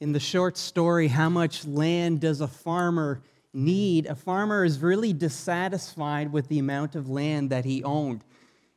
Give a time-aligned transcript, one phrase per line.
[0.00, 4.06] in the short story, How Much Land Does a Farmer Need?
[4.06, 8.24] A farmer is really dissatisfied with the amount of land that he owned.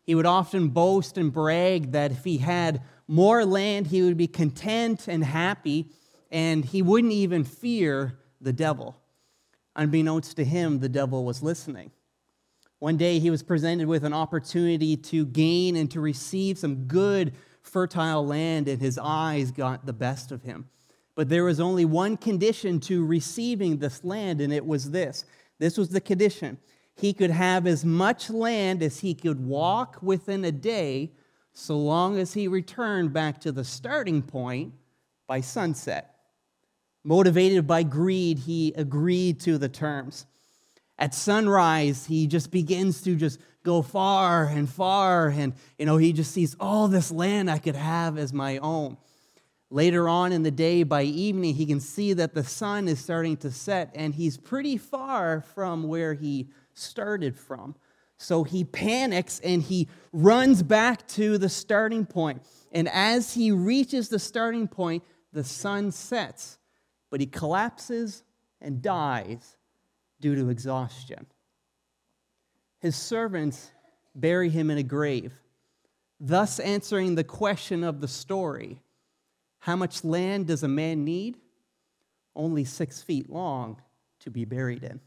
[0.03, 4.27] He would often boast and brag that if he had more land, he would be
[4.27, 5.89] content and happy,
[6.31, 8.95] and he wouldn't even fear the devil.
[9.75, 11.91] Unbeknownst to him, the devil was listening.
[12.79, 17.33] One day, he was presented with an opportunity to gain and to receive some good,
[17.63, 20.69] fertile land, and his eyes got the best of him.
[21.17, 25.25] But there was only one condition to receiving this land, and it was this.
[25.57, 26.59] This was the condition.
[26.95, 31.13] He could have as much land as he could walk within a day,
[31.53, 34.75] so long as he returned back to the starting point
[35.25, 36.13] by sunset.
[37.03, 40.27] Motivated by greed, he agreed to the terms.
[40.99, 46.13] At sunrise, he just begins to just go far and far, and you know, he
[46.13, 48.97] just sees all this land I could have as my own.
[49.69, 53.35] Later on in the day, by evening, he can see that the sun is starting
[53.37, 57.75] to set and he's pretty far from where he started from.
[58.17, 62.43] So he panics and he runs back to the starting point.
[62.71, 66.57] And as he reaches the starting point, the sun sets,
[67.11, 68.23] but he collapses
[68.61, 69.57] and dies
[70.21, 71.27] due to exhaustion.
[72.79, 73.71] His servants
[74.15, 75.33] bury him in a grave,
[76.19, 78.81] thus answering the question of the story
[79.59, 81.37] how much land does a man need?
[82.35, 83.81] Only six feet long
[84.21, 84.99] to be buried in.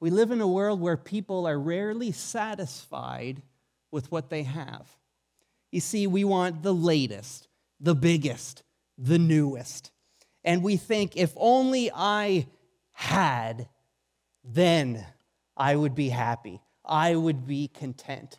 [0.00, 3.42] We live in a world where people are rarely satisfied
[3.90, 4.86] with what they have.
[5.72, 7.48] You see, we want the latest,
[7.80, 8.62] the biggest,
[8.96, 9.90] the newest.
[10.44, 12.46] And we think if only I
[12.92, 13.68] had,
[14.44, 15.04] then
[15.56, 16.60] I would be happy.
[16.84, 18.38] I would be content.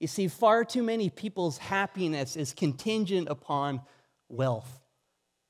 [0.00, 3.80] You see, far too many people's happiness is contingent upon
[4.28, 4.80] wealth,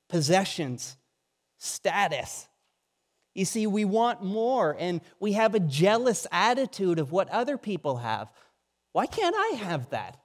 [0.09, 0.97] possessions,
[1.57, 2.47] status.
[3.35, 7.97] You see, we want more and we have a jealous attitude of what other people
[7.97, 8.31] have.
[8.91, 10.17] Why can't I have that?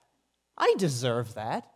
[0.56, 1.68] I deserve that.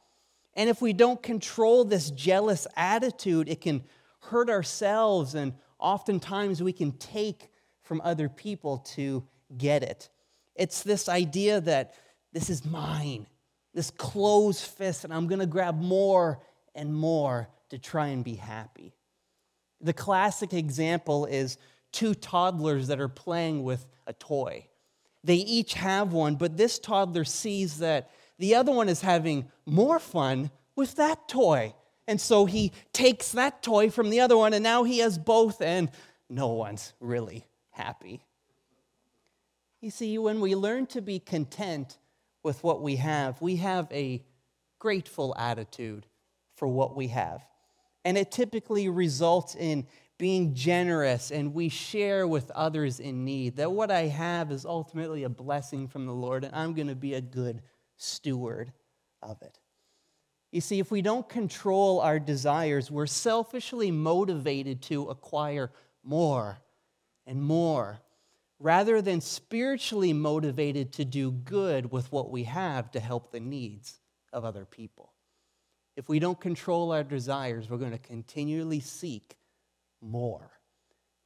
[0.54, 3.84] And if we don't control this jealous attitude, it can
[4.20, 7.50] hurt ourselves, and oftentimes we can take
[7.82, 9.24] from other people to
[9.56, 10.08] get it.
[10.56, 11.94] It's this idea that
[12.38, 13.26] this is mine.
[13.74, 16.38] This closed fist, and I'm going to grab more
[16.72, 18.94] and more to try and be happy.
[19.80, 21.58] The classic example is
[21.90, 24.68] two toddlers that are playing with a toy.
[25.24, 29.98] They each have one, but this toddler sees that the other one is having more
[29.98, 31.74] fun with that toy.
[32.06, 35.60] And so he takes that toy from the other one, and now he has both,
[35.60, 35.90] and
[36.30, 38.22] no one's really happy.
[39.80, 41.98] You see, when we learn to be content
[42.42, 43.40] with what we have.
[43.40, 44.22] We have a
[44.78, 46.06] grateful attitude
[46.56, 47.44] for what we have.
[48.04, 49.86] And it typically results in
[50.18, 53.56] being generous and we share with others in need.
[53.56, 56.96] That what I have is ultimately a blessing from the Lord and I'm going to
[56.96, 57.62] be a good
[57.96, 58.72] steward
[59.22, 59.58] of it.
[60.50, 65.70] You see, if we don't control our desires, we're selfishly motivated to acquire
[66.02, 66.58] more
[67.26, 68.00] and more
[68.60, 74.00] rather than spiritually motivated to do good with what we have to help the needs
[74.32, 75.12] of other people.
[75.96, 79.36] If we don't control our desires, we're going to continually seek
[80.00, 80.50] more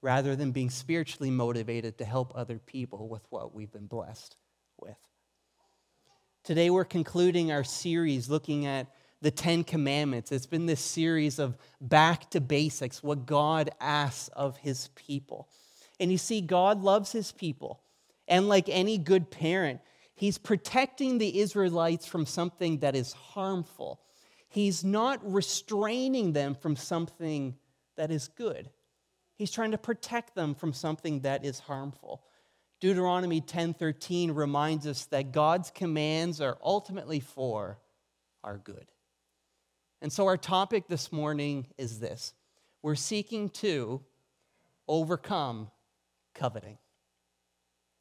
[0.01, 4.37] rather than being spiritually motivated to help other people with what we've been blessed
[4.81, 4.97] with.
[6.43, 8.89] Today, we're concluding our series looking at
[9.21, 10.33] the Ten Commandments.
[10.33, 15.49] It's been this series of back to basics, what God asks of his people.
[16.03, 17.81] And you see, God loves his people.
[18.27, 19.81] And like any good parent,
[20.17, 24.01] he's protecting the Israelites from something that is harmful.
[24.49, 27.55] He's not restraining them from something
[27.97, 28.69] that is good.
[29.37, 32.25] He's trying to protect them from something that is harmful.
[32.81, 37.79] Deuteronomy 10:13 reminds us that God's commands are ultimately for
[38.43, 38.91] our good.
[40.01, 42.35] And so our topic this morning is this.
[42.83, 44.05] We're seeking to
[44.89, 45.71] overcome
[46.35, 46.79] coveting.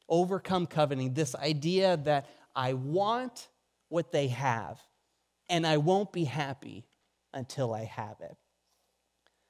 [0.08, 3.48] Overcome coveting, this idea that I want
[3.88, 4.80] what they have,
[5.48, 6.86] and I won't be happy
[7.32, 8.36] until I have it.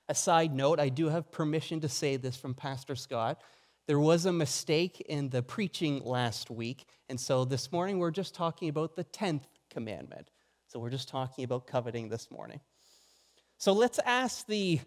[0.09, 3.41] A side note, I do have permission to say this from Pastor Scott.
[3.87, 8.35] There was a mistake in the preaching last week, and so this morning we're just
[8.35, 10.31] talking about the 10th commandment.
[10.69, 12.61] So we're just talking about coveting this morning.
[13.59, 14.81] So let's ask the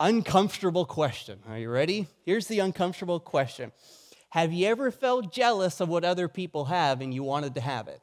[0.00, 1.38] uncomfortable question.
[1.48, 2.08] Are you ready?
[2.24, 3.70] Here's the uncomfortable question
[4.30, 7.86] Have you ever felt jealous of what other people have and you wanted to have
[7.86, 8.00] it?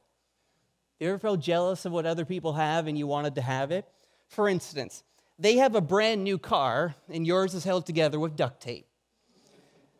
[1.00, 3.86] You ever felt jealous of what other people have and you wanted to have it?
[4.30, 5.04] For instance,
[5.40, 8.88] they have a brand new car, and yours is held together with duct tape.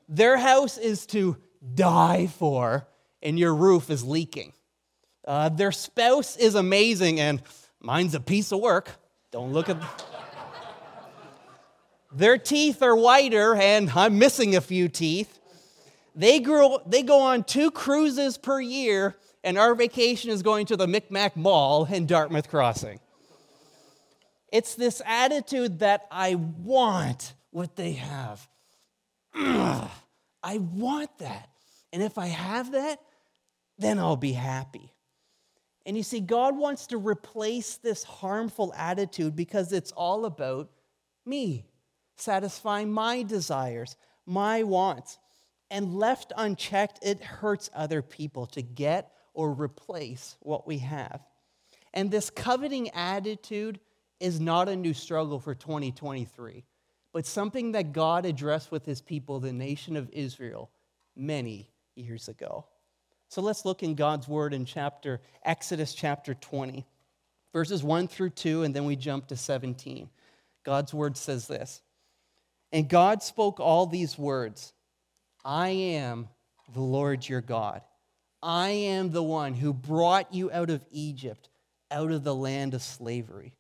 [0.10, 1.38] Their house is to
[1.76, 2.88] die for,
[3.22, 4.54] and your roof is leaking.
[5.28, 7.42] Uh, their spouse is amazing, and
[7.80, 8.90] mine's a piece of work.
[9.32, 9.78] Don't look at.
[12.18, 15.38] Their teeth are whiter, and I'm missing a few teeth.
[16.16, 20.76] They, grew, they go on two cruises per year, and our vacation is going to
[20.76, 23.00] the Micmac Mall in Dartmouth Crossing.
[24.52, 28.50] It's this attitude that I want what they have.
[29.36, 29.88] Ugh,
[30.42, 31.50] I want that.
[31.94, 33.00] And if I have that,
[33.78, 34.92] then I'll be happy.
[35.86, 40.72] And you see, God wants to replace this harmful attitude because it's all about
[41.24, 41.64] me,
[42.18, 45.18] satisfying my desires, my wants.
[45.70, 51.22] And left unchecked, it hurts other people to get or replace what we have.
[51.94, 53.80] And this coveting attitude
[54.20, 56.64] is not a new struggle for 2023,
[57.12, 60.70] but something that God addressed with his people, the nation of Israel,
[61.16, 62.66] many years ago.
[63.30, 66.86] So let's look in God's word in chapter Exodus chapter 20,
[67.52, 70.10] verses 1 through 2, and then we jump to 17.
[70.64, 71.82] God's word says this
[72.72, 74.74] And God spoke all these words
[75.44, 76.28] I am
[76.74, 77.82] the Lord your God.
[78.42, 81.50] I am the one who brought you out of Egypt,
[81.90, 83.54] out of the land of slavery.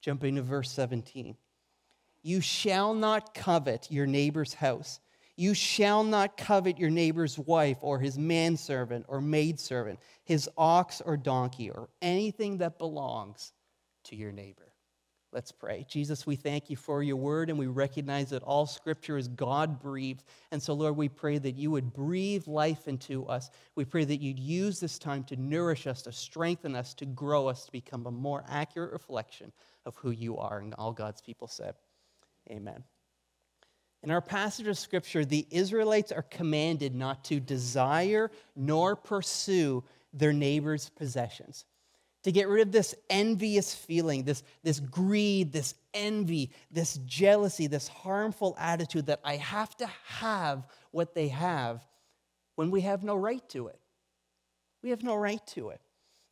[0.00, 1.36] Jumping to verse 17.
[2.22, 5.00] You shall not covet your neighbor's house.
[5.36, 11.16] You shall not covet your neighbor's wife or his manservant or maidservant, his ox or
[11.16, 13.52] donkey, or anything that belongs
[14.04, 14.67] to your neighbor.
[15.30, 15.84] Let's pray.
[15.86, 19.78] Jesus, we thank you for your word and we recognize that all scripture is God
[19.78, 20.24] breathed.
[20.52, 23.50] And so, Lord, we pray that you would breathe life into us.
[23.74, 27.46] We pray that you'd use this time to nourish us, to strengthen us, to grow
[27.46, 29.52] us, to become a more accurate reflection
[29.84, 30.60] of who you are.
[30.60, 31.74] And all God's people said,
[32.50, 32.82] Amen.
[34.02, 39.84] In our passage of scripture, the Israelites are commanded not to desire nor pursue
[40.14, 41.66] their neighbor's possessions
[42.24, 47.88] to get rid of this envious feeling, this, this greed, this envy, this jealousy, this
[47.88, 51.86] harmful attitude that I have to have what they have
[52.56, 53.78] when we have no right to it.
[54.82, 55.80] We have no right to it.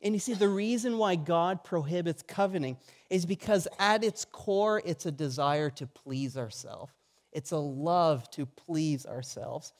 [0.01, 2.77] And you see, the reason why God prohibits coveting
[3.09, 6.91] is because at its core, it's a desire to please ourselves.
[7.31, 9.73] It's a love to please ourselves.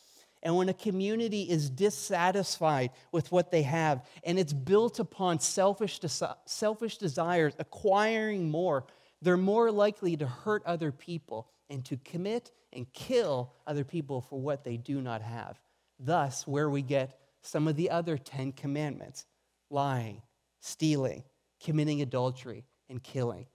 [0.47, 5.99] And when a community is dissatisfied with what they have and it's built upon selfish,
[6.45, 8.85] selfish desires, acquiring more,
[9.21, 14.39] they're more likely to hurt other people and to commit and kill other people for
[14.39, 15.59] what they do not have.
[15.99, 19.25] Thus, where we get some of the other Ten Commandments
[19.69, 20.21] lying,
[20.61, 21.25] stealing,
[21.61, 23.47] committing adultery, and killing.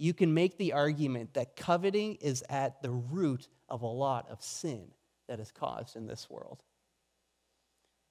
[0.00, 4.42] You can make the argument that coveting is at the root of a lot of
[4.42, 4.90] sin
[5.30, 6.60] that is caused in this world.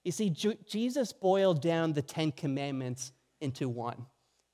[0.06, 3.12] You see, Jesus boiled down the Ten Commandments
[3.42, 4.06] into one.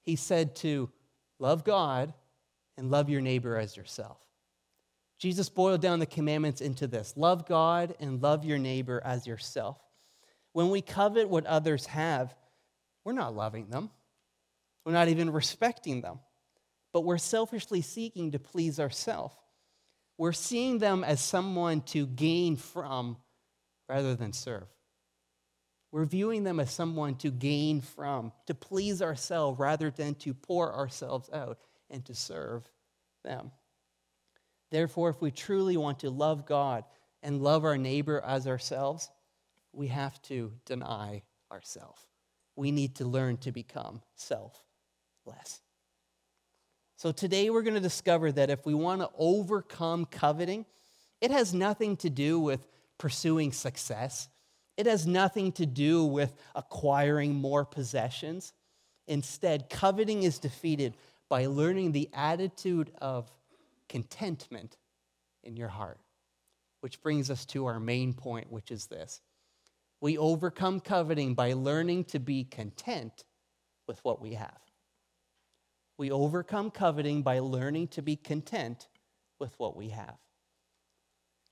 [0.02, 0.90] He said to
[1.38, 2.12] love God
[2.76, 4.18] and love your neighbor as yourself.
[5.20, 9.78] Jesus boiled down the commandments into this love God and love your neighbor as yourself.
[10.54, 12.36] When we covet what others have,
[13.04, 13.92] we're not loving them,
[14.86, 16.18] we're not even respecting them,
[16.94, 19.36] but we're selfishly seeking to please ourselves.
[20.18, 23.18] We're seeing them as someone to gain from
[23.88, 24.68] rather than serve.
[25.92, 30.74] We're viewing them as someone to gain from, to please ourselves rather than to pour
[30.74, 32.70] ourselves out and to serve
[33.24, 33.52] them.
[34.72, 36.84] Therefore, if we truly want to love God
[37.24, 39.10] and love our neighbor as ourselves,
[39.72, 42.06] we have to deny ourselves.
[42.56, 45.62] We need to learn to become selfless.
[46.98, 50.66] So today we're going to discover that if we want to overcome coveting,
[51.20, 54.30] it has nothing to do with pursuing success.
[54.78, 58.54] It has nothing to do with acquiring more possessions.
[59.08, 60.96] Instead, coveting is defeated
[61.28, 63.30] by learning the attitude of
[63.90, 64.78] contentment
[65.44, 66.00] in your heart.
[66.80, 69.22] Which brings us to our main point, which is this
[70.02, 73.24] we overcome coveting by learning to be content
[73.88, 74.65] with what we have.
[75.98, 78.88] We overcome coveting by learning to be content
[79.40, 80.18] with what we have.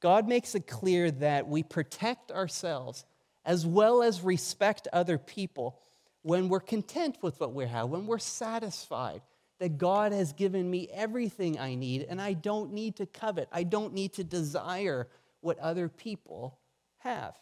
[0.02, 3.06] God makes it clear that we protect ourselves
[3.46, 5.80] as well as respect other people
[6.22, 9.22] when we're content with what we have, when we're satisfied
[9.60, 13.64] that God has given me everything I need and I don't need to covet, I
[13.64, 15.08] don't need to desire
[15.42, 16.60] what other people
[16.98, 17.38] have.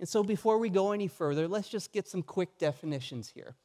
[0.00, 3.56] And so, before we go any further, let's just get some quick definitions here.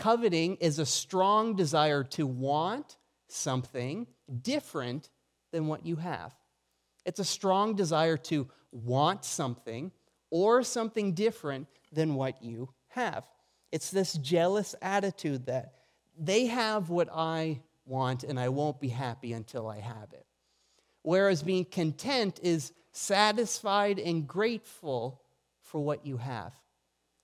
[0.00, 2.96] Coveting is a strong desire to want
[3.28, 4.06] something
[4.40, 5.10] different
[5.52, 6.34] than what you have.
[7.04, 9.92] It's a strong desire to want something
[10.30, 13.26] or something different than what you have.
[13.72, 15.74] It's this jealous attitude that
[16.18, 20.24] they have what I want and I won't be happy until I have it.
[21.02, 25.20] Whereas being content is satisfied and grateful
[25.60, 26.54] for what you have.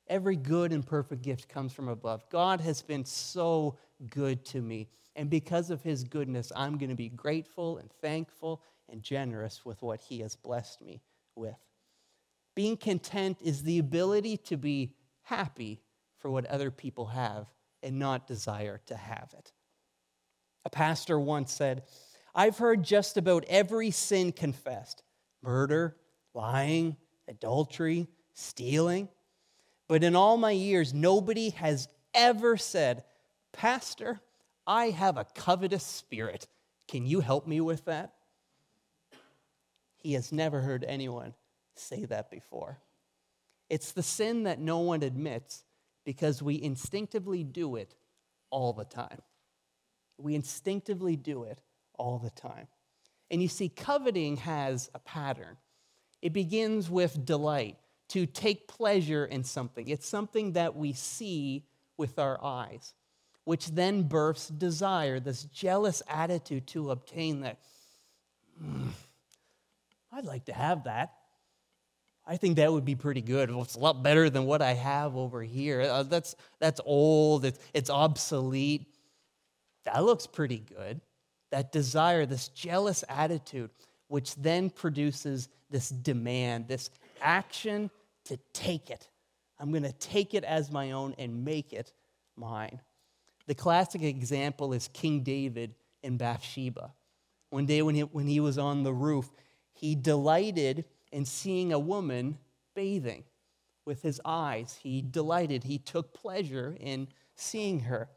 [0.09, 2.29] Every good and perfect gift comes from above.
[2.31, 3.77] God has been so
[4.09, 4.89] good to me.
[5.17, 9.83] And because of his goodness, I'm going to be grateful and thankful and generous with
[9.83, 11.03] what he has blessed me
[11.35, 11.57] with.
[12.55, 15.81] Being content is the ability to be happy
[16.19, 17.47] for what other people have
[17.83, 19.53] and not desire to have it.
[20.65, 21.83] A pastor once said,
[22.35, 25.03] I've heard just about every sin confessed
[25.43, 25.97] murder,
[26.35, 26.97] lying,
[27.29, 29.09] adultery, stealing.
[29.89, 33.05] But in all my years, nobody has ever said,
[33.53, 34.21] Pastor,
[34.67, 36.49] I have a covetous spirit.
[36.89, 38.15] Can you help me with that?
[39.97, 41.35] He has never heard anyone
[41.75, 42.79] say that before.
[43.69, 45.65] It's the sin that no one admits
[46.05, 47.95] because we instinctively do it
[48.51, 49.21] all the time.
[50.19, 51.61] We instinctively do it
[51.95, 52.69] all the time.
[53.31, 55.57] And you see, coveting has a pattern.
[56.23, 57.77] It begins with delight,
[58.09, 59.89] to take pleasure in something.
[59.89, 61.65] It's something that we see
[61.97, 62.95] with our eyes,
[63.45, 67.59] which then births desire, this jealous attitude to obtain that.
[68.63, 68.89] Mm,
[70.13, 71.13] I'd like to have that.
[72.27, 73.51] I think that would be pretty good.
[73.51, 75.83] Well, it's a lot better than what I have over here.
[75.83, 78.87] Uh, that's, that's old, it's, it's obsolete.
[79.85, 81.01] That looks pretty good.
[81.53, 83.71] That desire, this jealous attitude,
[84.09, 87.91] which then produces this demand, this action
[88.25, 89.09] to take it.
[89.59, 91.93] I'm going to take it as my own and make it
[92.37, 92.81] mine.
[93.47, 96.93] The classic example is King David in Bathsheba.
[97.51, 99.31] One day when he, when he was on the roof,
[99.73, 102.39] he delighted in seeing a woman
[102.75, 103.25] bathing
[103.85, 104.79] with his eyes.
[104.83, 108.09] He delighted, he took pleasure in seeing her,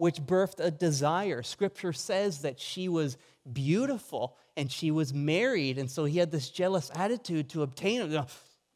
[0.00, 1.42] which birthed a desire.
[1.42, 3.16] Scripture says that she was
[3.52, 8.26] beautiful and she was married, and so he had this jealous attitude to obtain her.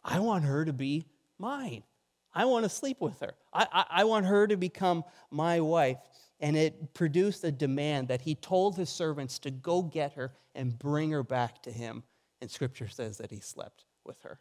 [0.04, 1.06] I want her to be
[1.38, 1.82] mine.
[2.34, 3.34] I want to sleep with her.
[3.52, 5.98] I, I, I want her to become my wife.
[6.40, 10.78] And it produced a demand that he told his servants to go get her and
[10.78, 12.02] bring her back to him
[12.44, 14.38] and scripture says that he slept with her.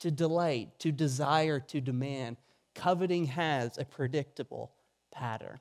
[0.00, 2.38] To delight, to desire, to demand.
[2.74, 4.72] Coveting has a predictable
[5.12, 5.60] pattern.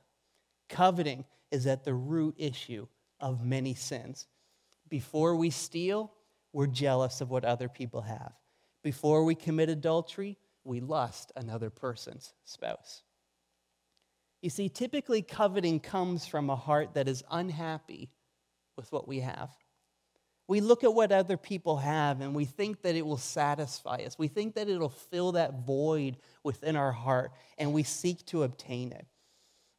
[0.69, 2.87] Coveting is at the root issue
[3.19, 4.27] of many sins.
[4.89, 6.13] Before we steal,
[6.51, 8.33] we're jealous of what other people have.
[8.83, 13.03] Before we commit adultery, we lust another person's spouse.
[14.41, 18.09] You see, typically coveting comes from a heart that is unhappy
[18.75, 19.49] with what we have.
[20.47, 24.19] We look at what other people have and we think that it will satisfy us.
[24.19, 28.91] We think that it'll fill that void within our heart and we seek to obtain
[28.91, 29.07] it.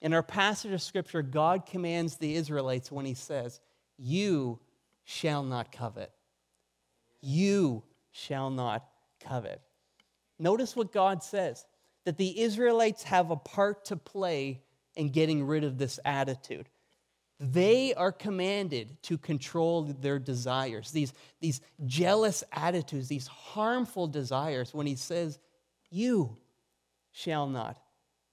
[0.05, 3.59] In our passage of scripture, God commands the Israelites when he says,
[3.97, 4.61] You
[5.03, 6.13] shall not covet.
[7.23, 7.83] You
[8.13, 8.87] shall not
[9.19, 9.63] covet.
[10.39, 11.65] Notice what God says
[12.05, 14.61] that the Israelites have a part to play
[14.95, 16.69] in getting rid of this attitude.
[17.41, 24.87] They are commanded to control their desires, these, these jealous attitudes, these harmful desires, when
[24.87, 25.39] he says,
[25.91, 26.37] You
[27.11, 27.81] shall not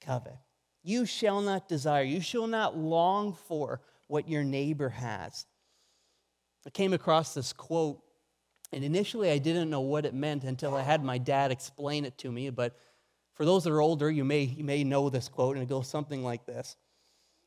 [0.01, 0.35] covet.
[0.83, 2.03] You shall not desire.
[2.03, 5.45] You shall not long for what your neighbor has.
[6.65, 8.01] I came across this quote,
[8.71, 12.17] and initially I didn't know what it meant until I had my dad explain it
[12.19, 12.49] to me.
[12.49, 12.77] But
[13.33, 15.87] for those that are older, you may, you may know this quote, and it goes
[15.87, 16.75] something like this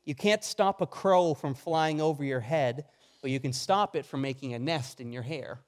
[0.05, 2.85] you can't stop a crow from flying over your head,
[3.21, 5.59] but you can stop it from making a nest in your hair.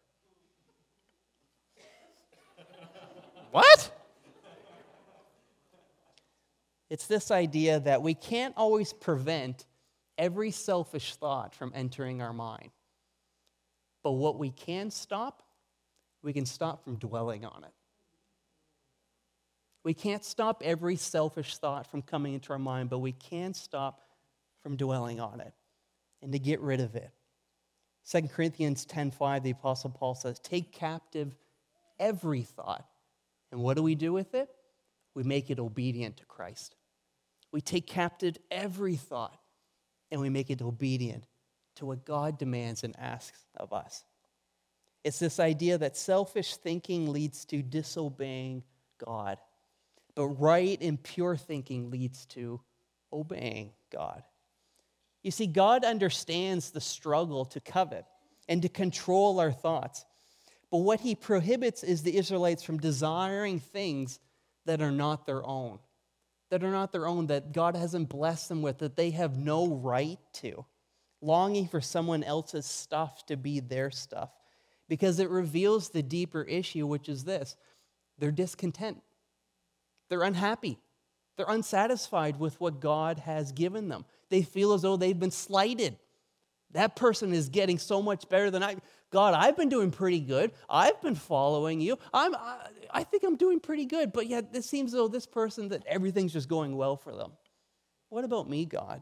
[3.51, 3.96] what?
[6.89, 9.65] It's this idea that we can't always prevent
[10.17, 12.71] every selfish thought from entering our mind.
[14.03, 15.43] But what we can stop,
[16.21, 17.73] we can stop from dwelling on it.
[19.83, 24.01] We can't stop every selfish thought from coming into our mind, but we can stop
[24.61, 25.53] from dwelling on it
[26.21, 27.11] and to get rid of it.
[28.05, 31.37] 2 Corinthians 10:5 the apostle Paul says, "Take captive
[31.99, 32.89] every thought."
[33.51, 34.53] And what do we do with it?
[35.17, 36.75] We make it obedient to Christ.
[37.51, 39.35] We take captive every thought
[40.11, 41.25] and we make it obedient
[41.77, 44.03] to what God demands and asks of us.
[45.03, 48.61] It's this idea that selfish thinking leads to disobeying
[49.03, 49.39] God,
[50.13, 52.61] but right and pure thinking leads to
[53.11, 54.21] obeying God.
[55.23, 58.05] You see, God understands the struggle to covet
[58.47, 60.05] and to control our thoughts.
[60.69, 64.19] But what he prohibits is the Israelites from desiring things
[64.67, 65.79] that are not their own,
[66.51, 69.67] that are not their own, that God hasn't blessed them with, that they have no
[69.67, 70.65] right to,
[71.21, 74.29] longing for someone else's stuff to be their stuff,
[74.87, 77.57] because it reveals the deeper issue, which is this
[78.19, 79.01] they're discontent,
[80.09, 80.77] they're unhappy,
[81.35, 84.05] they're unsatisfied with what God has given them.
[84.29, 85.97] They feel as though they've been slighted.
[86.71, 88.75] That person is getting so much better than I.
[89.09, 90.51] God, I've been doing pretty good.
[90.69, 91.97] I've been following you.
[92.13, 92.57] I'm, I,
[92.91, 96.33] I think I'm doing pretty good, but yet it seems though this person that everything's
[96.33, 97.31] just going well for them.
[98.09, 99.01] What about me, God?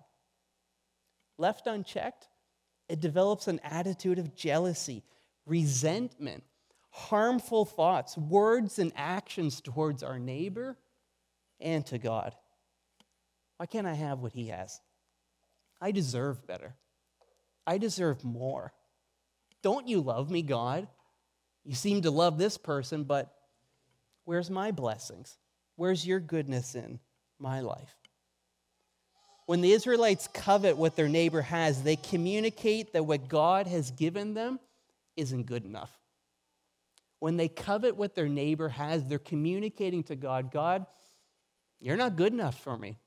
[1.37, 2.27] Left unchecked,
[2.87, 5.03] it develops an attitude of jealousy,
[5.45, 6.43] resentment,
[6.91, 10.77] harmful thoughts, words, and actions towards our neighbor
[11.59, 12.33] and to God.
[13.57, 14.79] Why can't I have what he has?
[15.81, 16.75] I deserve better.
[17.65, 18.73] I deserve more.
[19.61, 20.87] Don't you love me, God?
[21.63, 23.33] You seem to love this person, but
[24.25, 25.37] where's my blessings?
[25.75, 26.99] Where's your goodness in
[27.39, 27.95] my life?
[29.47, 34.33] When the Israelites covet what their neighbor has, they communicate that what God has given
[34.33, 34.59] them
[35.15, 35.91] isn't good enough.
[37.19, 40.85] When they covet what their neighbor has, they're communicating to God God,
[41.79, 42.97] you're not good enough for me.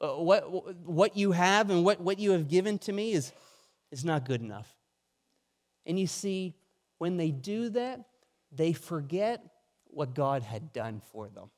[0.00, 3.32] Uh, what, what you have and what, what you have given to me is,
[3.90, 4.74] is not good enough.
[5.84, 6.54] And you see,
[6.98, 8.00] when they do that,
[8.52, 9.42] they forget
[9.86, 11.50] what God had done for them.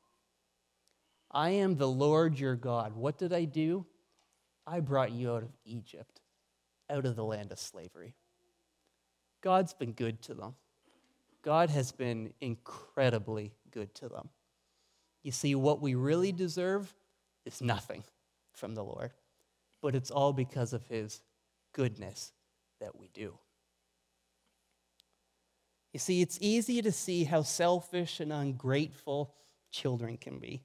[1.30, 2.94] I am the Lord your God.
[2.94, 3.86] What did I do?
[4.66, 6.20] I brought you out of Egypt,
[6.90, 8.14] out of the land of slavery.
[9.40, 10.54] God's been good to them.
[11.42, 14.28] God has been incredibly good to them.
[15.22, 16.94] You see, what we really deserve
[17.44, 18.04] is nothing
[18.52, 19.12] from the Lord,
[19.80, 21.20] but it's all because of his
[21.78, 22.32] goodness
[22.80, 23.38] that we do.
[25.92, 29.32] You see, it's easy to see how selfish and ungrateful
[29.70, 30.64] children can be.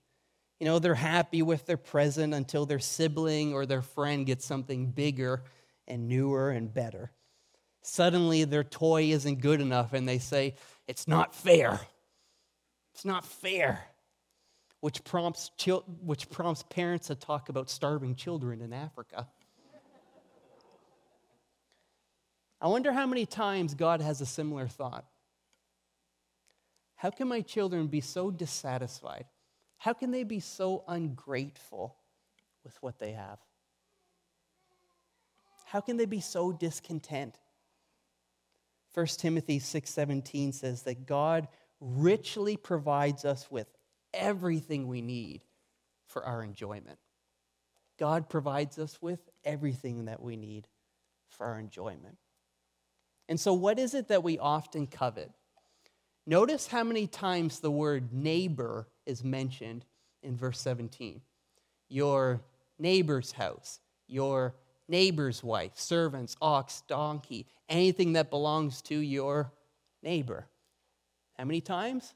[0.60, 4.88] You know, they're happy with their present until their sibling or their friend gets something
[4.88, 5.44] bigger
[5.88, 7.12] and newer and better.
[7.84, 10.56] Suddenly, their toy isn't good enough, and they say,
[10.88, 11.80] It's not fair.
[12.96, 13.84] It's not fair.
[14.80, 15.52] Which prompts,
[16.02, 19.28] which prompts parents to talk about starving children in Africa.
[22.64, 25.04] I wonder how many times God has a similar thought.
[26.96, 29.26] How can my children be so dissatisfied?
[29.78, 31.98] How can they be so ungrateful
[32.64, 33.38] with what they have?
[35.66, 37.38] How can they be so discontent?
[38.94, 41.50] 1 Timothy 6:17 says that God
[41.82, 43.68] richly provides us with
[44.14, 45.44] everything we need
[46.06, 47.00] for our enjoyment.
[47.98, 50.70] God provides us with everything that we need
[51.28, 52.18] for our enjoyment.
[53.30, 55.32] And so what is it that we often covet?
[56.26, 59.86] Notice how many times the word neighbor is mentioned
[60.22, 61.22] in verse 17.
[61.90, 62.42] Your
[62.80, 64.56] neighbor's house, your
[64.88, 69.52] neighbor's wife, servants, ox, donkey, anything that belongs to your
[70.02, 70.48] neighbor.
[71.38, 72.14] How many times?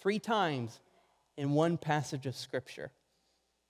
[0.00, 0.80] Three times
[1.36, 2.92] in one passage of Scripture.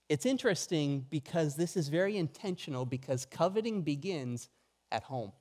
[0.08, 4.48] It's interesting because this is very intentional because coveting begins
[4.90, 5.32] at home.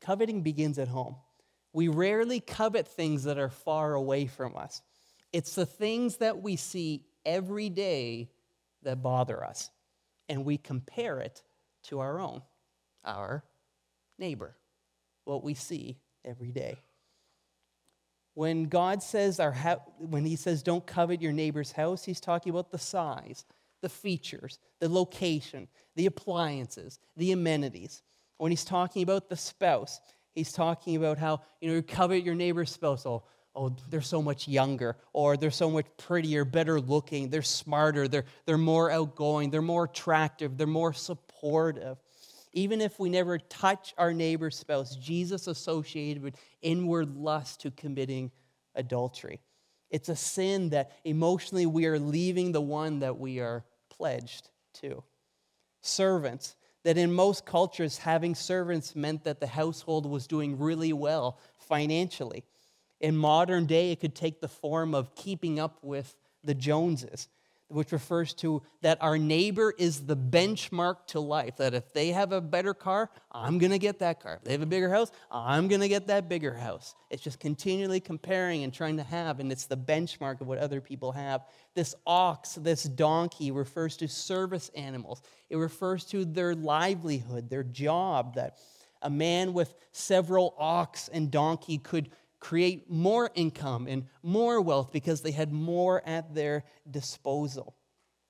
[0.00, 1.16] Coveting begins at home.
[1.72, 4.82] We rarely covet things that are far away from us.
[5.32, 8.30] It's the things that we see every day
[8.82, 9.70] that bother us,
[10.28, 11.42] and we compare it
[11.84, 12.42] to our own,
[13.04, 13.44] our
[14.18, 14.56] neighbor,
[15.24, 16.76] what we see every day.
[18.34, 22.50] When God says our ha- when he says don't covet your neighbor's house, he's talking
[22.50, 23.44] about the size,
[23.82, 28.02] the features, the location, the appliances, the amenities.
[28.40, 30.00] When he's talking about the spouse,
[30.34, 33.04] he's talking about how, you know, you covet your neighbor's spouse.
[33.04, 33.24] Oh,
[33.54, 38.24] oh, they're so much younger, or they're so much prettier, better looking, they're smarter, they're,
[38.46, 41.98] they're more outgoing, they're more attractive, they're more supportive.
[42.54, 48.30] Even if we never touch our neighbor's spouse, Jesus associated with inward lust to committing
[48.74, 49.42] adultery.
[49.90, 54.48] It's a sin that emotionally we are leaving the one that we are pledged
[54.80, 55.02] to.
[55.82, 61.38] Servants, that in most cultures, having servants meant that the household was doing really well
[61.58, 62.44] financially.
[63.00, 66.14] In modern day, it could take the form of keeping up with
[66.44, 67.28] the Joneses.
[67.70, 71.56] Which refers to that our neighbor is the benchmark to life.
[71.56, 74.36] That if they have a better car, I'm going to get that car.
[74.36, 76.94] If they have a bigger house, I'm going to get that bigger house.
[77.10, 80.80] It's just continually comparing and trying to have, and it's the benchmark of what other
[80.80, 81.42] people have.
[81.74, 88.34] This ox, this donkey refers to service animals, it refers to their livelihood, their job,
[88.34, 88.58] that
[89.02, 95.20] a man with several ox and donkey could create more income and more wealth because
[95.20, 97.76] they had more at their disposal.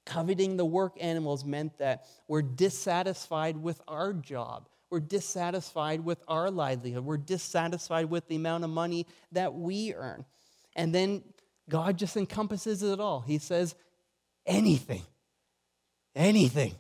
[0.05, 4.69] Coveting the work animals meant that we're dissatisfied with our job.
[4.91, 7.05] We're dissatisfied with our livelihood.
[7.05, 10.25] We're dissatisfied with the amount of money that we earn.
[10.75, 11.23] And then
[11.69, 13.21] God just encompasses it all.
[13.21, 13.77] He says,
[14.45, 15.03] anything,
[16.17, 16.75] anything,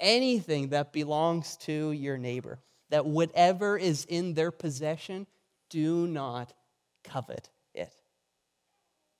[0.00, 2.58] anything that belongs to your neighbor,
[2.88, 5.26] that whatever is in their possession,
[5.68, 6.52] do not
[7.04, 7.94] covet it.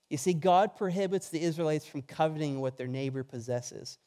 [0.08, 3.98] You see, God prohibits the Israelites from coveting what their neighbor possesses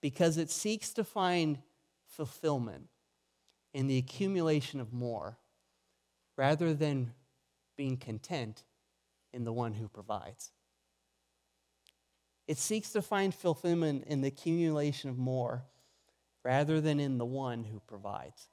[0.00, 1.58] because it seeks to find
[2.06, 2.88] fulfillment
[3.72, 5.38] in the accumulation of more
[6.36, 7.12] rather than
[7.76, 8.64] being content
[9.32, 10.50] in the one who provides.
[12.48, 15.64] It seeks to find fulfillment in the accumulation of more
[16.44, 18.48] rather than in the one who provides.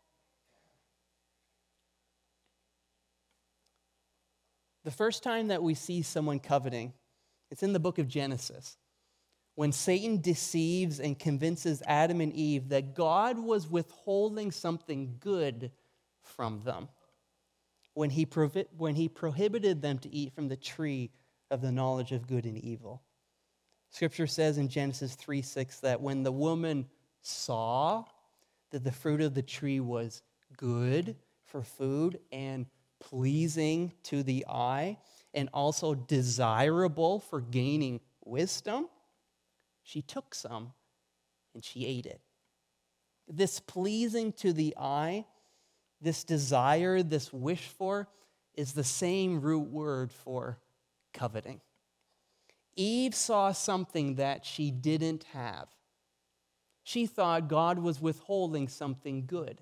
[4.85, 6.93] The first time that we see someone coveting,
[7.49, 8.77] it's in the book of Genesis.
[9.55, 15.71] When Satan deceives and convinces Adam and Eve that God was withholding something good
[16.21, 16.87] from them
[17.95, 21.09] when he, provi- when he prohibited them to eat from the tree
[21.49, 23.01] of the knowledge of good and evil.
[23.89, 26.85] Scripture says in Genesis 3 6 that when the woman
[27.21, 28.03] saw
[28.69, 30.21] that the fruit of the tree was
[30.57, 32.67] good for food and
[33.05, 34.97] pleasing to the eye
[35.33, 38.89] and also desirable for gaining wisdom,
[39.83, 40.73] she took some
[41.53, 42.19] and she ate it.
[43.27, 45.25] This pleasing to the eye,
[46.01, 48.07] this desire, this wish for,
[48.55, 50.59] is the same root word for
[51.13, 51.61] coveting.
[52.75, 55.67] Eve saw something that she didn't have.
[56.83, 59.61] She thought God was withholding something good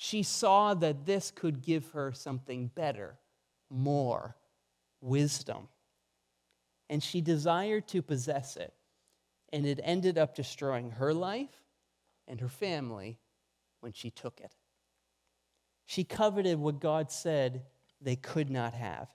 [0.00, 3.18] she saw that this could give her something better,
[3.68, 4.36] more
[5.00, 5.66] wisdom.
[6.88, 8.72] And she desired to possess it.
[9.52, 11.64] And it ended up destroying her life
[12.28, 13.18] and her family
[13.80, 14.52] when she took it.
[15.84, 17.64] She coveted what God said
[18.00, 19.08] they could not have,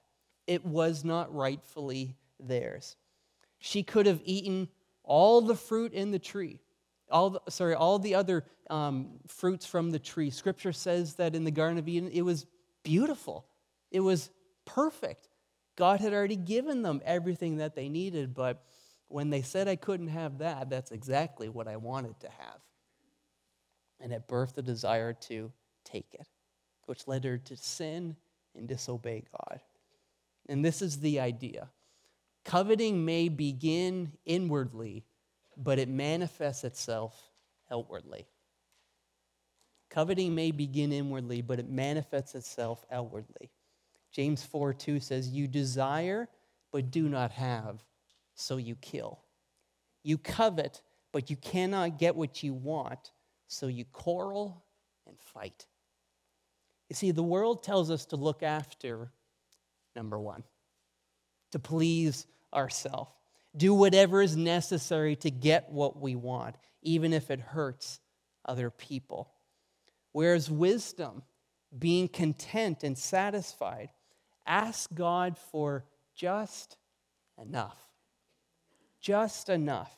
[0.47, 2.97] it was not rightfully theirs.
[3.57, 4.67] She could have eaten
[5.05, 6.59] all the fruit in the tree
[7.13, 10.31] all the, sorry, all the other um, fruits from the tree.
[10.31, 12.47] Scripture says that in the Garden of Eden, it was
[12.83, 13.45] beautiful.
[13.91, 14.31] It was
[14.65, 15.29] perfect.
[15.75, 18.65] God had already given them everything that they needed, but
[19.07, 22.59] when they said I couldn't have that, that's exactly what I wanted to have.
[23.99, 25.51] And it birthed a desire to
[25.85, 26.27] take it,
[26.87, 28.15] which led her to sin
[28.55, 29.61] and disobey God.
[30.49, 31.69] And this is the idea
[32.43, 35.05] coveting may begin inwardly
[35.57, 37.31] but it manifests itself
[37.71, 38.27] outwardly.
[39.89, 43.51] Coveting may begin inwardly, but it manifests itself outwardly.
[44.11, 46.27] James 4 2 says, You desire,
[46.71, 47.83] but do not have,
[48.35, 49.19] so you kill.
[50.03, 53.11] You covet, but you cannot get what you want,
[53.47, 54.63] so you quarrel
[55.07, 55.67] and fight.
[56.89, 59.11] You see, the world tells us to look after,
[59.95, 60.43] number one,
[61.51, 63.11] to please ourselves
[63.55, 67.99] do whatever is necessary to get what we want, even if it hurts
[68.45, 69.31] other people.
[70.11, 71.23] Whereas wisdom,
[71.77, 73.89] being content and satisfied,
[74.45, 75.85] ask God for
[76.15, 76.77] just
[77.41, 77.77] enough.
[79.01, 79.95] Just enough.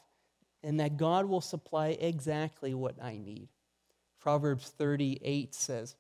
[0.64, 3.50] And that God will supply exactly what I need.
[4.20, 5.96] Proverbs 38 says,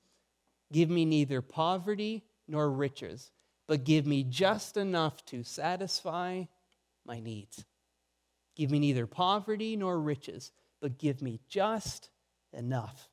[0.72, 3.32] Give me neither poverty nor riches,
[3.68, 6.46] but give me just enough to satisfy
[7.06, 7.66] my needs.
[8.56, 12.10] Give me neither poverty nor riches, but give me just
[12.54, 13.10] enough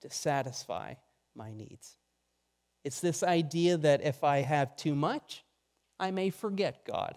[0.00, 0.94] to satisfy
[1.34, 1.96] my needs.
[2.84, 5.44] It's this idea that if I have too much,
[6.00, 7.16] I may forget God.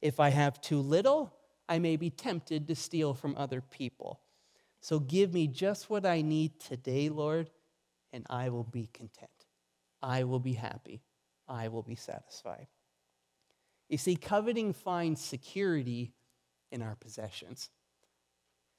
[0.00, 1.34] If I have too little,
[1.68, 4.20] I may be tempted to steal from other people.
[4.80, 7.50] So give me just what I need today, Lord,
[8.12, 9.30] and I will be content.
[10.02, 11.02] I will be happy.
[11.48, 12.66] I will be satisfied.
[13.92, 16.14] You see, coveting finds security
[16.70, 17.68] in our possessions.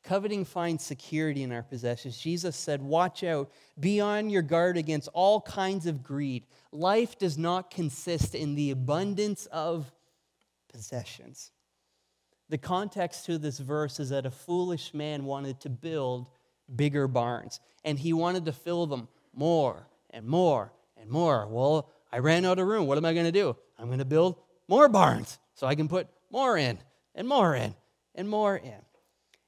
[0.04, 2.18] Coveting finds security in our possessions.
[2.18, 6.48] Jesus said, Watch out, be on your guard against all kinds of greed.
[6.72, 9.92] Life does not consist in the abundance of
[10.68, 11.52] possessions.
[12.50, 16.28] The context to this verse is that a foolish man wanted to build
[16.76, 21.46] bigger barns, and he wanted to fill them more and more and more.
[21.48, 22.88] Well, I ran out of room.
[22.88, 23.56] What am I going to do?
[23.78, 24.38] I'm going to build
[24.74, 26.80] more barns so I can put more in
[27.14, 27.76] and more in
[28.16, 28.82] and more in,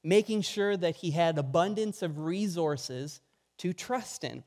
[0.03, 3.21] making sure that he had abundance of resources
[3.57, 4.43] to trust in.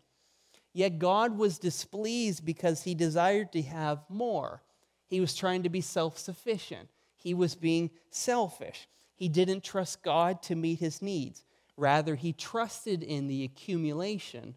[0.72, 4.62] Yet God was displeased because he desired to have more.
[5.08, 8.86] He was trying to be self sufficient, he was being selfish.
[9.16, 11.42] He didn't trust God to meet his needs.
[11.76, 14.54] Rather, he trusted in the accumulation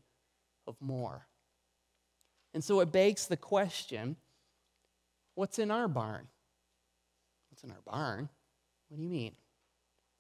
[0.68, 1.26] of more.
[2.54, 4.18] And so it begs the question
[5.36, 6.28] what's in our barn?
[7.50, 8.30] What's in our barn?
[8.88, 9.34] What do you mean?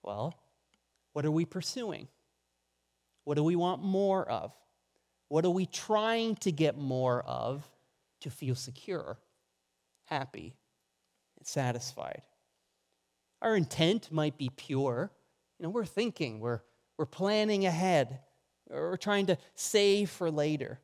[0.03, 0.35] Well,
[1.13, 2.07] what are we pursuing?
[3.23, 4.53] What do we want more of?
[5.27, 7.67] What are we trying to get more of
[8.21, 9.17] to feel secure,
[10.05, 10.55] happy,
[11.37, 12.23] and satisfied?
[13.41, 15.11] Our intent might be pure.
[15.57, 16.61] You know, we're thinking, we're,
[16.97, 18.19] we're planning ahead,
[18.69, 20.79] we're trying to save for later.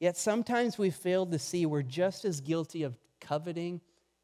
[0.00, 2.96] Yet sometimes we fail to see we're just as guilty of
[3.28, 3.80] coveting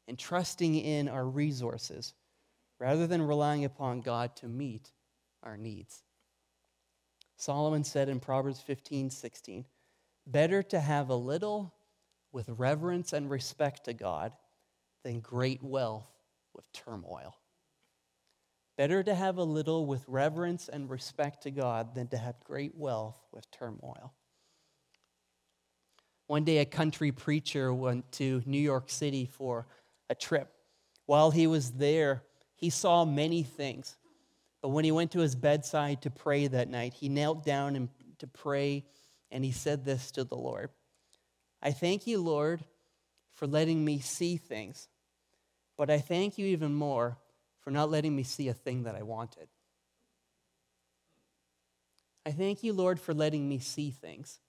[0.07, 2.13] and trusting in our resources
[2.79, 4.91] rather than relying upon God to meet
[5.43, 6.03] our needs.
[7.37, 9.65] Solomon said in Proverbs 15 16,
[10.27, 11.73] Better to have a little
[12.31, 14.33] with reverence and respect to God
[15.03, 16.07] than great wealth
[16.53, 17.35] with turmoil.
[18.77, 22.75] Better to have a little with reverence and respect to God than to have great
[22.75, 24.13] wealth with turmoil.
[26.27, 29.67] One day, a country preacher went to New York City for
[30.09, 30.51] a trip.
[31.05, 32.23] While he was there,
[32.55, 33.95] he saw many things.
[34.61, 37.89] But when he went to his bedside to pray that night, he knelt down and
[38.19, 38.85] to pray,
[39.29, 40.69] and he said this to the Lord
[41.61, 42.63] I thank you, Lord,
[43.33, 44.87] for letting me see things,
[45.77, 47.17] but I thank you even more
[47.59, 49.47] for not letting me see a thing that I wanted.
[52.25, 54.39] I thank you, Lord, for letting me see things.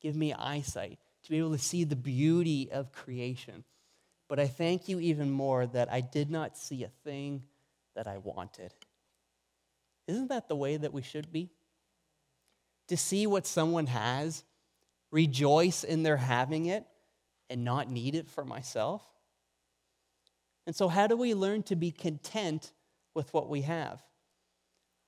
[0.00, 3.64] Give me eyesight to be able to see the beauty of creation.
[4.28, 7.42] But I thank you even more that I did not see a thing
[7.94, 8.72] that I wanted.
[10.06, 11.50] Isn't that the way that we should be?
[12.88, 14.44] To see what someone has,
[15.10, 16.84] rejoice in their having it,
[17.48, 19.02] and not need it for myself?
[20.66, 22.72] And so, how do we learn to be content
[23.14, 24.02] with what we have?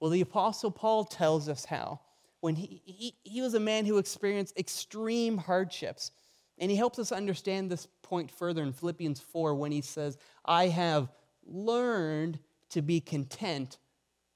[0.00, 2.00] Well, the Apostle Paul tells us how
[2.40, 6.11] when he, he, he was a man who experienced extreme hardships.
[6.59, 10.68] And he helps us understand this point further in Philippians 4 when he says, I
[10.68, 11.11] have
[11.44, 12.38] learned
[12.70, 13.79] to be content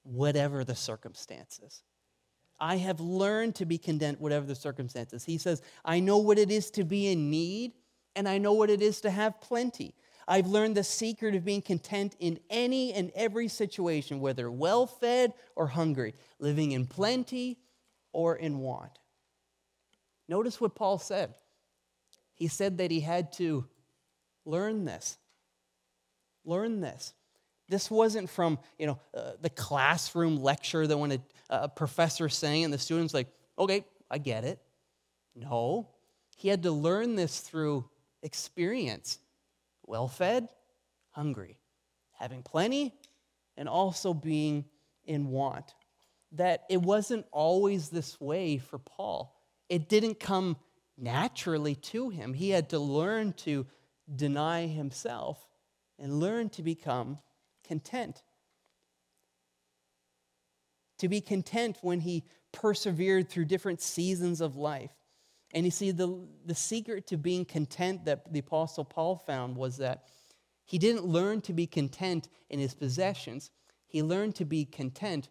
[0.02, 1.82] whatever the circumstances.
[2.58, 5.24] I have learned to be content whatever the circumstances.
[5.24, 7.72] He says, I know what it is to be in need,
[8.14, 9.94] and I know what it is to have plenty.
[10.28, 15.32] I've learned the secret of being content in any and every situation, whether well fed
[15.56, 17.58] or hungry, living in plenty
[18.12, 18.98] or in want.
[20.28, 21.34] Notice what Paul said.
[22.34, 23.66] He said that he had to
[24.44, 25.18] learn this.
[26.44, 27.12] Learn this.
[27.68, 31.20] This wasn't from you know uh, the classroom lecture that when a,
[31.50, 34.58] a professor saying and the students like, okay, I get it.
[35.34, 35.88] No,
[36.36, 37.88] he had to learn this through
[38.22, 39.18] experience.
[39.86, 40.48] Well fed,
[41.10, 41.58] hungry,
[42.12, 42.94] having plenty,
[43.56, 44.64] and also being
[45.04, 45.74] in want
[46.32, 49.36] that it wasn't always this way for Paul.
[49.68, 50.56] It didn't come
[50.96, 52.34] naturally to him.
[52.34, 53.66] He had to learn to
[54.14, 55.38] deny himself
[55.98, 57.18] and learn to become
[57.64, 58.22] content.
[60.98, 64.90] To be content when he persevered through different seasons of life.
[65.52, 69.78] And you see, the, the secret to being content that the Apostle Paul found was
[69.78, 70.04] that
[70.64, 73.50] he didn't learn to be content in his possessions,
[73.86, 75.28] he learned to be content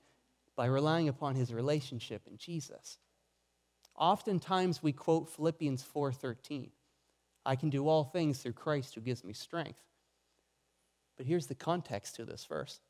[0.60, 2.98] by relying upon his relationship in Jesus.
[3.96, 6.74] Oftentimes we quote Philippians 4:13.
[7.46, 9.80] I can do all things through Christ who gives me strength.
[11.16, 12.82] But here's the context to this verse.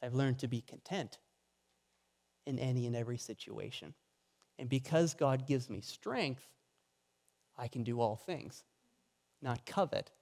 [0.00, 1.18] I've learned to be content
[2.46, 3.92] in any and every situation.
[4.58, 6.48] And because God gives me strength,
[7.58, 8.64] I can do all things,
[9.42, 10.12] not covet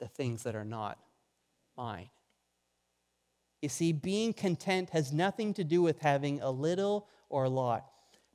[0.00, 0.98] the things that are not
[1.76, 2.10] mine.
[3.62, 7.90] You see, being content has nothing to do with having a little or a lot,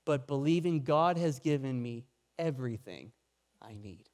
[0.05, 2.05] but believing God has given me
[2.37, 3.11] everything
[3.61, 4.09] I need.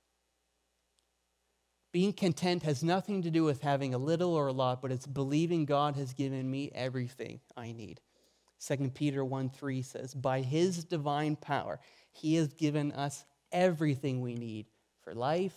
[1.91, 5.07] Being content has nothing to do with having a little or a lot, but it's
[5.07, 7.99] believing God has given me everything I need.
[8.63, 11.79] 2 Peter 1 3 says, By his divine power,
[12.11, 14.67] he has given us everything we need
[15.01, 15.55] for life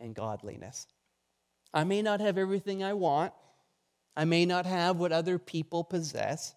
[0.00, 0.86] and godliness.
[1.72, 3.32] I may not have everything I want,
[4.16, 6.54] I may not have what other people possess,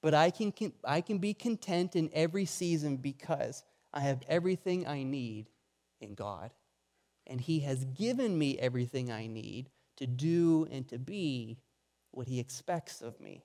[0.00, 0.52] but I can,
[0.84, 5.50] I can be content in every season because I have everything I need
[6.00, 6.50] in God.
[7.26, 11.58] And He has given me everything I need to do and to be
[12.10, 13.44] what He expects of me.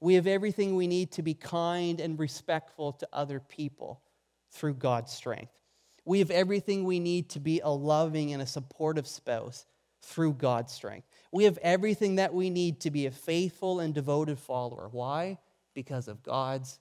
[0.00, 4.00] We have everything we need to be kind and respectful to other people
[4.50, 5.52] through God's strength.
[6.04, 9.66] We have everything we need to be a loving and a supportive spouse
[10.02, 11.06] through God's strength.
[11.32, 14.88] We have everything that we need to be a faithful and devoted follower.
[14.90, 15.38] Why?
[15.74, 16.78] Because of God's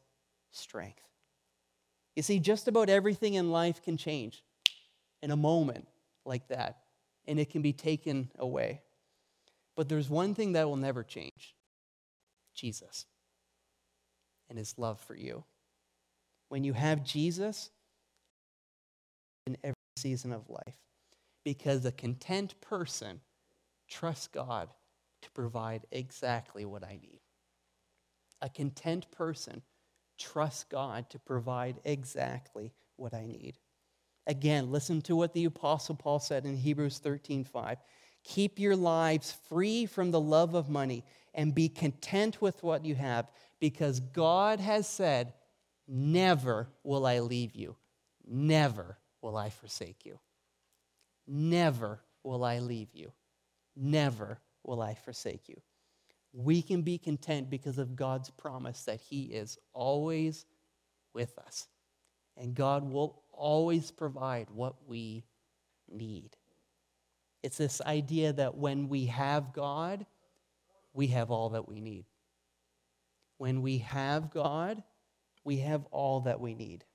[0.51, 1.03] strength.
[2.15, 4.43] You see, just about everything in life can change
[5.21, 5.88] in a moment
[6.25, 6.79] like that,
[7.27, 8.81] and it can be taken away.
[9.75, 11.55] But there's one thing that will never change
[12.53, 13.05] Jesus
[14.49, 15.43] and his love for you.
[16.49, 17.69] When you have Jesus
[19.45, 20.75] in every season of life,
[21.45, 23.21] because a content person
[23.89, 24.69] trusts God
[25.21, 27.19] to provide exactly what I need.
[28.41, 29.62] A content person
[30.17, 33.58] trusts God to provide exactly what I need.
[34.28, 37.78] Again, listen to what the Apostle Paul said in Hebrews 13 5.
[38.23, 42.95] Keep your lives free from the love of money and be content with what you
[42.95, 45.34] have because God has said,
[45.88, 47.75] Never will I leave you,
[48.28, 50.19] never will I forsake you.
[51.25, 53.12] Never will I leave you.
[53.75, 55.62] Never will I forsake you.
[56.34, 60.45] We can be content because of God's promise that He is always
[61.13, 61.67] with us.
[62.38, 65.23] And God will always provide what we
[65.89, 66.36] need.
[67.41, 70.05] It's this idea that when we have God,
[70.93, 72.05] we have all that we need.
[73.38, 74.84] When we have God,
[75.43, 76.86] we have all that we need.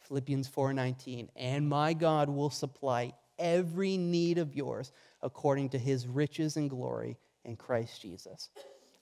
[0.00, 4.92] Philippians 4:19, and my God will supply every need of yours
[5.24, 8.50] according to his riches and glory in Christ Jesus.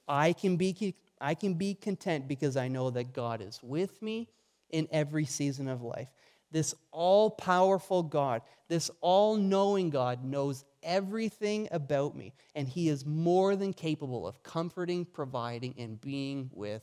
[0.09, 4.29] I can be, I can be content because I know that God is with me
[4.71, 6.09] in every season of life.
[6.51, 13.07] This all powerful God, this all knowing God knows everything about me, and he is
[13.07, 16.83] more than capable of comforting, providing, and being with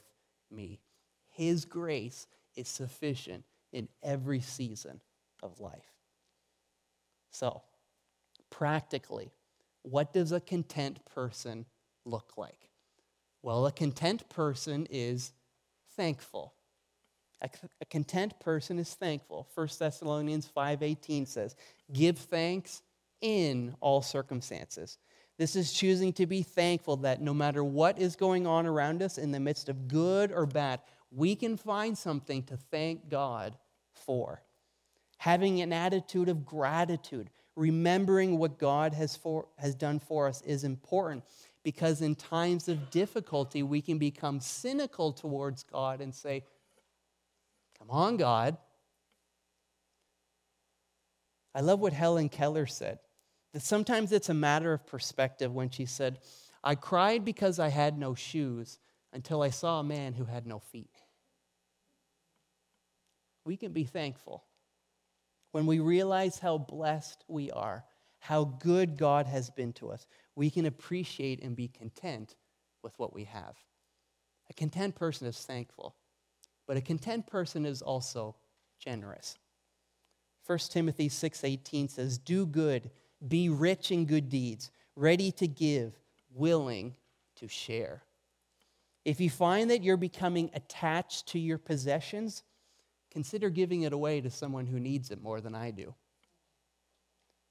[0.49, 0.79] me.
[1.29, 5.01] His grace is sufficient in every season
[5.43, 5.93] of life.
[7.29, 7.61] So,
[8.49, 9.31] practically,
[9.83, 11.65] what does a content person
[12.05, 12.69] look like?
[13.41, 15.31] Well, a content person is
[15.95, 16.53] thankful.
[17.41, 19.47] A, content person is thankful.
[19.55, 21.55] 1 Thessalonians 5:18 says,
[21.93, 22.81] "Give thanks
[23.21, 24.97] in all circumstances."
[25.37, 29.17] This is choosing to be thankful that no matter what is going on around us
[29.17, 30.81] in the midst of good or bad,
[31.11, 33.57] we can find something to thank God
[33.93, 34.43] for
[35.19, 40.63] having an attitude of gratitude, remembering what God has, for, has done for us is
[40.63, 41.23] important
[41.63, 46.43] because in times of difficulty, we can become cynical towards God and say,
[47.77, 48.57] Come on, God.
[51.55, 52.99] I love what Helen Keller said
[53.53, 56.19] that sometimes it's a matter of perspective when she said,
[56.63, 58.79] I cried because I had no shoes
[59.13, 60.95] until I saw a man who had no feet.
[63.45, 64.43] We can be thankful
[65.51, 67.85] when we realize how blessed we are,
[68.19, 72.35] how good God has been to us, we can appreciate and be content
[72.83, 73.57] with what we have.
[74.49, 75.95] A content person is thankful,
[76.67, 78.35] but a content person is also
[78.79, 79.37] generous.
[80.45, 82.91] 1 Timothy 6:18 says, "Do good,
[83.27, 85.99] be rich in good deeds, ready to give,
[86.31, 86.95] willing
[87.35, 88.03] to share."
[89.05, 92.43] If you find that you're becoming attached to your possessions,
[93.11, 95.93] consider giving it away to someone who needs it more than I do.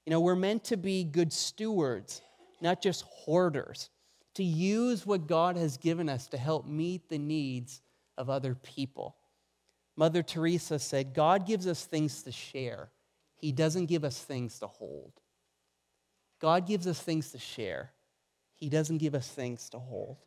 [0.05, 2.21] You know, we're meant to be good stewards,
[2.61, 3.89] not just hoarders,
[4.35, 7.81] to use what God has given us to help meet the needs
[8.17, 9.15] of other people.
[9.95, 12.89] Mother Teresa said, God gives us things to share,
[13.35, 15.13] He doesn't give us things to hold.
[16.39, 17.91] God gives us things to share,
[18.55, 20.17] He doesn't give us things to hold.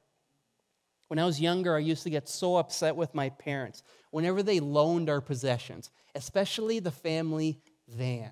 [1.12, 4.60] When I was younger, I used to get so upset with my parents whenever they
[4.60, 8.30] loaned our possessions, especially the family van.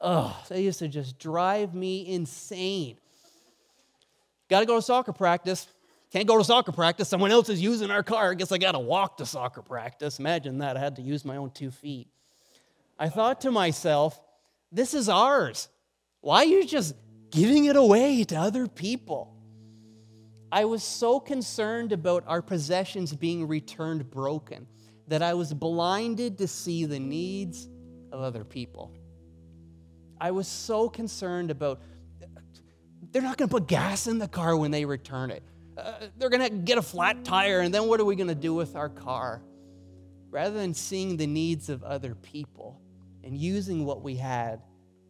[0.00, 2.96] Oh, they used to just drive me insane.
[4.48, 5.66] Got to go to soccer practice.
[6.12, 7.08] Can't go to soccer practice.
[7.08, 8.30] Someone else is using our car.
[8.30, 10.20] I guess I got to walk to soccer practice.
[10.20, 10.76] Imagine that.
[10.76, 12.06] I had to use my own two feet.
[13.00, 14.20] I thought to myself,
[14.70, 15.68] this is ours.
[16.20, 16.94] Why are you just
[17.32, 19.39] giving it away to other people?
[20.52, 24.66] I was so concerned about our possessions being returned broken
[25.06, 27.68] that I was blinded to see the needs
[28.10, 28.92] of other people.
[30.20, 31.80] I was so concerned about
[33.12, 35.42] they're not going to put gas in the car when they return it.
[35.76, 38.34] Uh, they're going to get a flat tire, and then what are we going to
[38.34, 39.42] do with our car?
[40.30, 42.80] Rather than seeing the needs of other people
[43.24, 44.62] and using what we had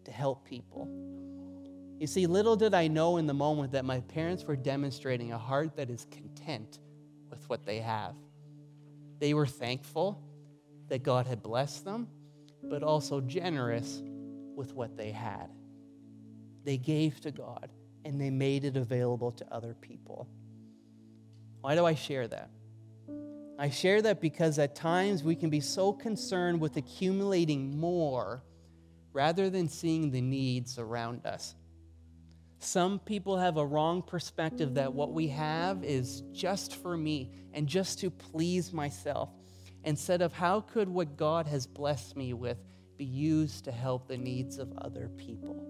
[0.05, 0.89] to help people.
[2.01, 5.39] You see, little did I know in the moment that my parents were demonstrating a
[5.39, 6.79] heart that is content
[7.29, 8.15] with what they have.
[9.19, 10.19] They were thankful
[10.89, 12.09] that God had blessed them,
[12.65, 14.03] but also generous
[14.57, 15.51] with what they had.
[16.65, 17.69] They gave to God
[18.07, 20.27] and they made it available to other people.
[21.61, 22.49] Why do I share that?
[23.59, 28.43] I share that because at times we can be so concerned with accumulating more
[29.13, 31.57] rather than seeing the needs around us.
[32.63, 37.67] Some people have a wrong perspective that what we have is just for me and
[37.67, 39.31] just to please myself,
[39.85, 42.59] instead of how could what God has blessed me with
[42.99, 45.67] be used to help the needs of other people.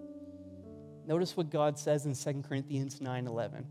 [1.07, 3.67] Notice what God says in 2 Corinthians 9:11.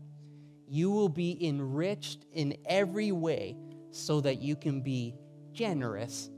[0.66, 3.58] You will be enriched in every way
[3.90, 5.14] so that you can be
[5.52, 6.30] generous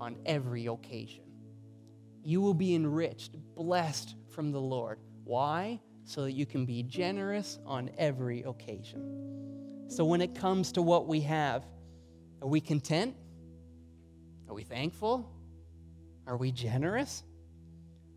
[0.00, 1.24] on every occasion.
[2.24, 4.98] You will be enriched, blessed from the Lord.
[5.24, 5.80] Why?
[6.10, 9.86] So that you can be generous on every occasion.
[9.86, 11.64] So, when it comes to what we have,
[12.42, 13.14] are we content?
[14.48, 15.30] Are we thankful?
[16.26, 17.22] Are we generous?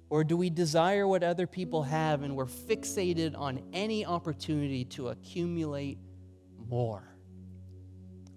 [0.10, 5.10] Or do we desire what other people have and we're fixated on any opportunity to
[5.10, 6.00] accumulate
[6.68, 7.16] more?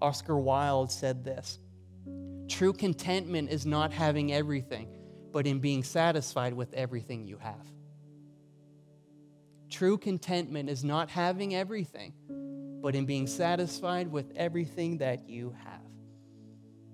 [0.03, 1.61] Oscar Wilde said this
[2.49, 4.89] True contentment is not having everything,
[5.33, 7.67] but in being satisfied with everything you have.
[9.77, 12.15] True contentment is not having everything,
[12.81, 15.83] but in being satisfied with everything that you have.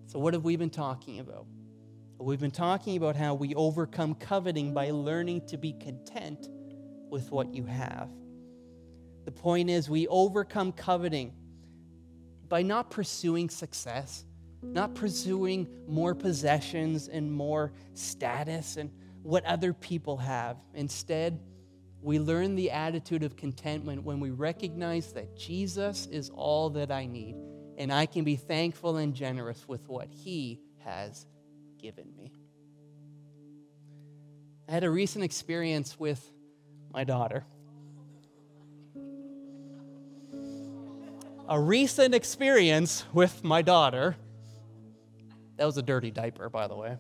[0.09, 1.47] So, what have we been talking about?
[2.19, 6.49] We've been talking about how we overcome coveting by learning to be content
[7.09, 8.09] with what you have.
[9.27, 11.35] The point is, we overcome coveting
[12.49, 14.25] by not pursuing success,
[14.61, 18.91] not pursuing more possessions and more status and
[19.23, 20.57] what other people have.
[20.75, 21.39] Instead,
[22.03, 27.07] we learn the attitude of contentment when we recognize that Jesus is all that I
[27.07, 27.37] need,
[27.79, 31.27] and I can be thankful and generous with what He has
[31.79, 32.33] given me.
[34.69, 36.29] I had a recent experience with
[36.93, 37.45] my daughter.
[41.49, 44.17] A recent experience with my daughter.
[45.57, 46.97] That was a dirty diaper, by the way.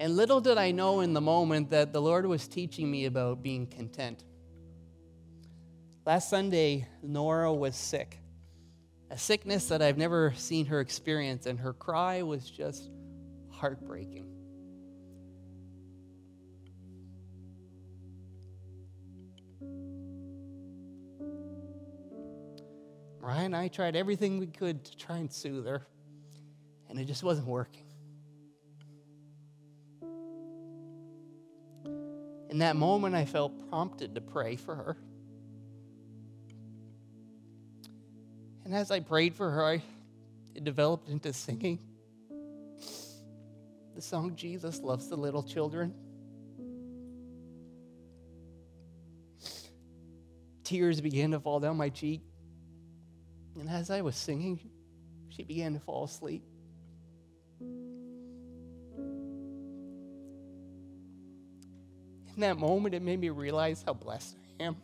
[0.00, 3.42] And little did I know in the moment that the Lord was teaching me about
[3.42, 4.24] being content.
[6.06, 8.18] Last Sunday, Nora was sick,
[9.10, 12.88] a sickness that I've never seen her experience, and her cry was just
[13.50, 14.24] heartbreaking.
[23.18, 25.86] Ryan and I tried everything we could to try and soothe her,
[26.88, 27.89] and it just wasn't working.
[32.50, 34.96] In that moment, I felt prompted to pray for her.
[38.64, 39.82] And as I prayed for her, I,
[40.54, 41.78] it developed into singing
[43.94, 45.94] the song Jesus Loves the Little Children.
[50.64, 52.22] Tears began to fall down my cheek.
[53.58, 54.58] And as I was singing,
[55.28, 56.42] she began to fall asleep.
[62.42, 64.76] In that moment, it made me realize how blessed I am.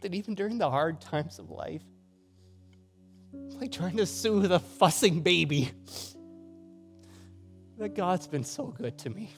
[0.00, 1.82] That even during the hard times of life,
[3.60, 5.70] like trying to soothe a fussing baby,
[7.76, 9.30] that God's been so good to me.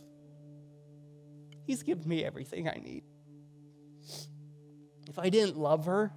[1.67, 3.03] He's given me everything I need.
[5.09, 6.13] If I didn't love her,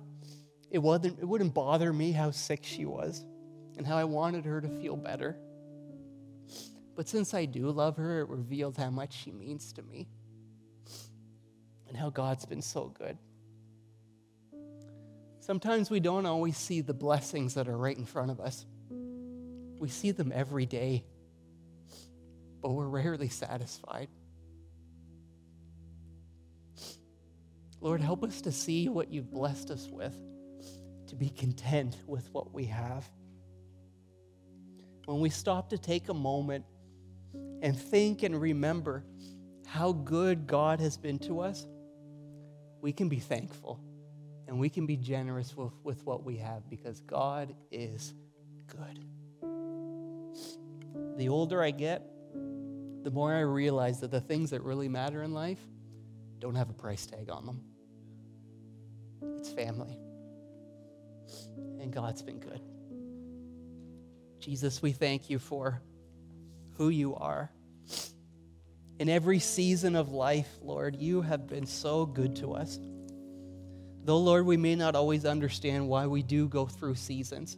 [0.69, 3.25] it, wasn't, it wouldn't bother me how sick she was
[3.77, 5.37] and how I wanted her to feel better.
[7.01, 10.07] But since I do love her, it reveals how much she means to me
[11.87, 13.17] and how God's been so good.
[15.39, 18.67] Sometimes we don't always see the blessings that are right in front of us.
[19.79, 21.03] We see them every day,
[22.61, 24.09] but we're rarely satisfied.
[27.79, 30.13] Lord, help us to see what you've blessed us with,
[31.07, 33.09] to be content with what we have.
[35.05, 36.63] When we stop to take a moment
[37.61, 39.03] and think and remember
[39.65, 41.65] how good God has been to us,
[42.81, 43.79] we can be thankful
[44.47, 48.13] and we can be generous with, with what we have because God is
[48.67, 49.05] good.
[51.17, 52.05] The older I get,
[53.03, 55.59] the more I realize that the things that really matter in life
[56.39, 57.61] don't have a price tag on them.
[59.37, 59.97] It's family.
[61.79, 62.61] And God's been good.
[64.39, 65.81] Jesus, we thank you for
[66.81, 67.51] who you are.
[68.97, 72.79] In every season of life, Lord, you have been so good to us.
[74.03, 77.55] Though, Lord, we may not always understand why we do go through seasons.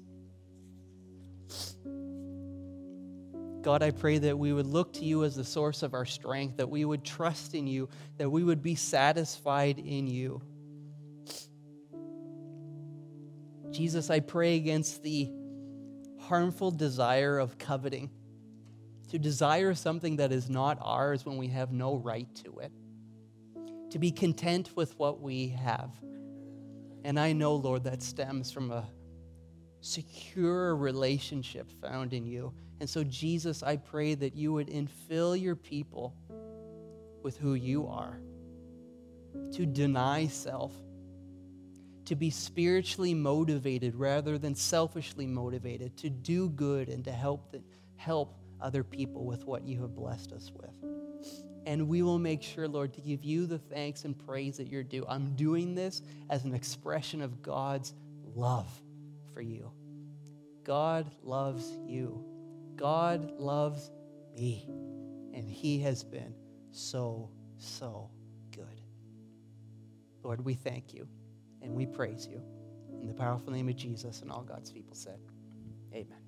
[3.62, 6.58] God, I pray that we would look to you as the source of our strength,
[6.58, 10.42] that we would trust in you, that we would be satisfied in you.
[13.72, 15.32] Jesus, I pray against the
[16.20, 18.10] harmful desire of coveting,
[19.14, 22.72] to desire something that is not ours when we have no right to it,
[23.92, 25.92] to be content with what we have.
[27.04, 28.88] And I know, Lord, that stems from a
[29.82, 32.56] secure relationship found in you.
[32.80, 36.16] And so, Jesus, I pray that you would infill your people
[37.22, 38.20] with who you are,
[39.52, 40.74] to deny self,
[42.06, 47.62] to be spiritually motivated rather than selfishly motivated, to do good and to help, the,
[47.96, 50.72] help other people with what you have blessed us with.
[51.66, 54.84] And we will make sure, Lord, to give you the thanks and praise that you're
[54.84, 55.06] due.
[55.08, 57.94] I'm doing this as an expression of God's
[58.36, 58.70] love
[59.34, 59.72] for you.
[60.64, 62.24] God loves you.
[62.76, 63.92] God loves
[64.36, 64.66] me.
[65.34, 66.34] And He has been
[66.72, 68.10] so, so
[68.52, 68.82] good.
[70.24, 71.08] Lord, we thank you
[71.62, 72.42] and we praise you.
[73.02, 75.20] In the powerful name of Jesus and all God's people said,
[75.94, 76.23] Amen.